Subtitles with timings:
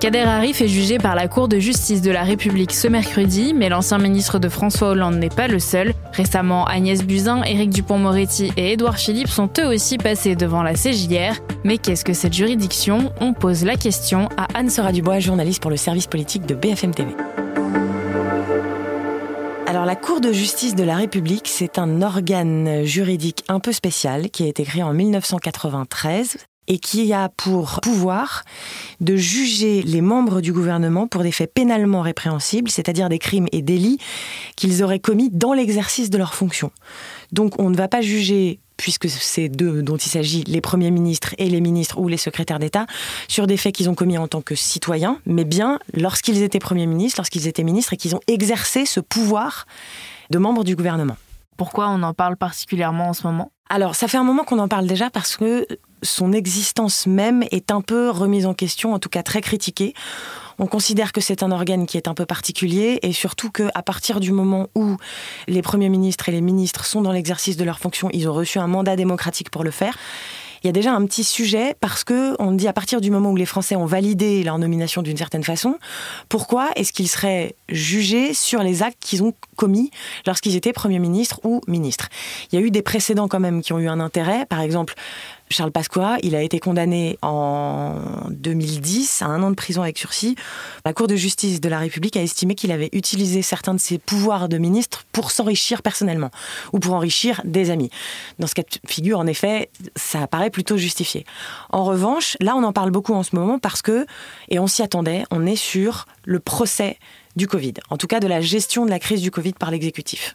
[0.00, 3.68] Kader Arif est jugé par la Cour de justice de la République ce mercredi, mais
[3.68, 5.92] l'ancien ministre de François Hollande n'est pas le seul.
[6.14, 11.34] Récemment, Agnès Buzyn, Éric Dupont-Moretti et Édouard Philippe sont eux aussi passés devant la CJR.
[11.64, 13.12] Mais qu'est-ce que cette juridiction?
[13.20, 16.94] On pose la question à Anne Sera Dubois, journaliste pour le service politique de BFM
[16.94, 17.14] TV.
[19.66, 24.30] Alors la Cour de justice de la République, c'est un organe juridique un peu spécial
[24.30, 26.38] qui a été créé en 1993
[26.70, 28.44] et qui a pour pouvoir
[29.00, 33.60] de juger les membres du gouvernement pour des faits pénalement répréhensibles, c'est-à-dire des crimes et
[33.60, 33.98] délits
[34.54, 36.70] qu'ils auraient commis dans l'exercice de leurs fonctions.
[37.32, 41.34] Donc on ne va pas juger puisque c'est d'eux dont il s'agit, les premiers ministres
[41.38, 42.86] et les ministres ou les secrétaires d'État,
[43.28, 46.86] sur des faits qu'ils ont commis en tant que citoyens, mais bien lorsqu'ils étaient premiers
[46.86, 49.66] ministres, lorsqu'ils étaient ministres et qu'ils ont exercé ce pouvoir
[50.30, 51.16] de membres du gouvernement.
[51.56, 53.50] Pourquoi on en parle particulièrement en ce moment?
[53.68, 55.66] Alors, ça fait un moment qu'on en parle déjà parce que
[56.02, 59.94] son existence même est un peu remise en question, en tout cas très critiquée.
[60.58, 64.20] On considère que c'est un organe qui est un peu particulier et surtout qu'à partir
[64.20, 64.96] du moment où
[65.48, 68.58] les premiers ministres et les ministres sont dans l'exercice de leurs fonctions, ils ont reçu
[68.58, 69.96] un mandat démocratique pour le faire
[70.62, 73.30] il y a déjà un petit sujet parce que on dit à partir du moment
[73.30, 75.78] où les Français ont validé leur nomination d'une certaine façon,
[76.28, 79.90] pourquoi est-ce qu'ils seraient jugés sur les actes qu'ils ont commis
[80.26, 82.08] lorsqu'ils étaient Premier ministre ou ministre
[82.52, 84.44] Il y a eu des précédents quand même qui ont eu un intérêt.
[84.46, 84.94] Par exemple,
[85.50, 87.96] Charles Pasqua, il a été condamné en
[88.30, 90.36] 2010 à un an de prison avec sursis.
[90.84, 93.98] La Cour de justice de la République a estimé qu'il avait utilisé certains de ses
[93.98, 96.30] pouvoirs de ministre pour s'enrichir personnellement
[96.72, 97.90] ou pour enrichir des amis.
[98.38, 101.26] Dans ce cas de figure, en effet, ça paraît plutôt justifié.
[101.70, 104.06] En revanche, là, on en parle beaucoup en ce moment parce que,
[104.50, 106.96] et on s'y attendait, on est sur le procès
[107.36, 110.34] du Covid, en tout cas de la gestion de la crise du Covid par l'exécutif.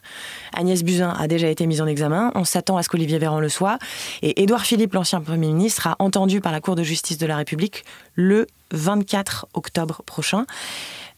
[0.54, 3.48] Agnès Buzyn a déjà été mise en examen, on s'attend à ce qu'Olivier Véran le
[3.48, 3.78] soit,
[4.22, 7.36] et Édouard Philippe, l'ancien Premier ministre, sera entendu par la Cour de justice de la
[7.36, 10.46] République le 24 octobre prochain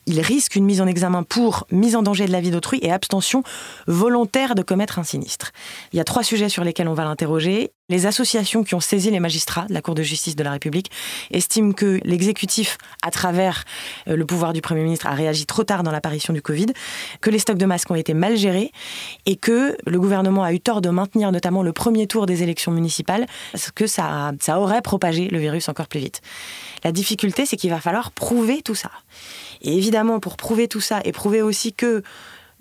[0.08, 2.90] il risque une mise en examen pour mise en danger de la vie d'autrui et
[2.90, 3.42] abstention
[3.86, 5.52] volontaire de commettre un sinistre.
[5.92, 7.72] Il y a trois sujets sur lesquels on va l'interroger.
[7.90, 10.90] Les associations qui ont saisi les magistrats de la Cour de justice de la République
[11.30, 13.64] estiment que l'exécutif, à travers
[14.08, 16.66] euh, le pouvoir du Premier ministre, a réagi trop tard dans l'apparition du Covid,
[17.20, 18.72] que les stocks de masques ont été mal gérés
[19.26, 22.72] et que le gouvernement a eu tort de maintenir notamment le premier tour des élections
[22.72, 26.20] municipales parce que ça, ça aurait propagé le virus encore plus vite.
[26.84, 28.90] La difficulté, c'est qu'il va falloir prouver tout ça.
[29.62, 32.02] Et évidemment, pour prouver tout ça et prouver aussi que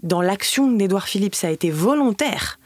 [0.03, 2.59] dans l'action d'Édouard Philippe, ça a été volontaire,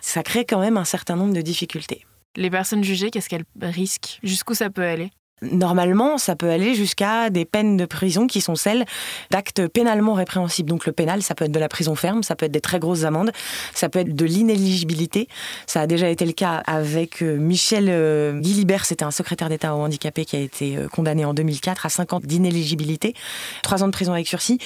[0.00, 2.04] ça crée quand même un certain nombre de difficultés.
[2.36, 4.20] Les personnes jugées, qu'est-ce qu'elles risquent?
[4.22, 5.10] Jusqu'où ça peut aller?
[5.42, 8.84] Normalement, ça peut aller jusqu'à des peines de prison qui sont celles
[9.30, 10.68] d'actes pénalement répréhensibles.
[10.68, 12.78] Donc le pénal, ça peut être de la prison ferme, ça peut être des très
[12.78, 13.30] grosses amendes,
[13.74, 15.28] ça peut être de l'inéligibilité.
[15.66, 19.74] Ça a déjà été le cas avec euh, Michel euh, Guilibert, c'était un secrétaire d'État
[19.74, 23.14] au handicapé qui a été euh, condamné en 2004 à 5 ans d'inéligibilité,
[23.62, 24.58] 3 ans de prison avec sursis.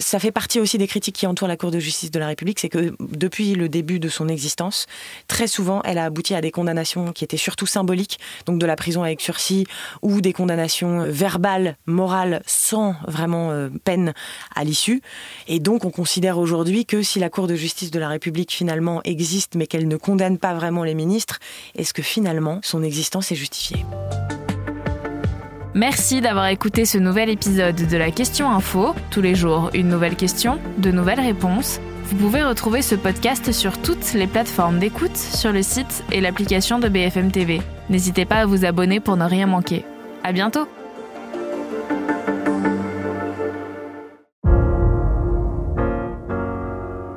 [0.00, 2.58] Ça fait partie aussi des critiques qui entourent la Cour de justice de la République,
[2.58, 4.86] c'est que depuis le début de son existence,
[5.28, 8.76] très souvent, elle a abouti à des condamnations qui étaient surtout symboliques, donc de la
[8.76, 9.66] prison avec sursis
[10.00, 14.14] ou des condamnations verbales, morales, sans vraiment euh, peine
[14.56, 15.02] à l'issue.
[15.46, 19.02] Et donc, on considère aujourd'hui que si la Cour de justice de la République finalement
[19.04, 21.38] existe, mais qu'elle ne condamne pas vraiment les ministres,
[21.74, 23.84] est-ce que finalement son existence est justifiée?
[25.80, 28.94] Merci d'avoir écouté ce nouvel épisode de la Question Info.
[29.10, 31.80] Tous les jours, une nouvelle question, de nouvelles réponses.
[32.04, 36.80] Vous pouvez retrouver ce podcast sur toutes les plateformes d'écoute, sur le site et l'application
[36.80, 37.62] de BFM TV.
[37.88, 39.86] N'hésitez pas à vous abonner pour ne rien manquer.
[40.22, 40.68] À bientôt!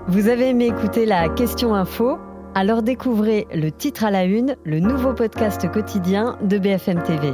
[0.07, 2.18] Vous avez aimé écouter la Question Info?
[2.56, 7.34] Alors découvrez le titre à la une, le nouveau podcast quotidien de BFM TV.